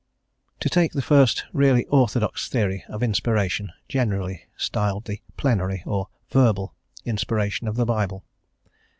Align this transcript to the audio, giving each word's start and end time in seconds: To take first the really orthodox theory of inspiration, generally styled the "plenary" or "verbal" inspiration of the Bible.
To 0.61 0.67
take 0.67 0.93
first 0.93 1.43
the 1.53 1.57
really 1.59 1.85
orthodox 1.85 2.49
theory 2.49 2.83
of 2.89 3.03
inspiration, 3.03 3.71
generally 3.87 4.47
styled 4.57 5.05
the 5.05 5.21
"plenary" 5.37 5.83
or 5.85 6.07
"verbal" 6.31 6.73
inspiration 7.05 7.67
of 7.67 7.75
the 7.75 7.85
Bible. 7.85 8.25